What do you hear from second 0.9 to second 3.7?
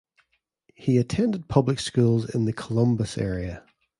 attended public schools in the Columbus area.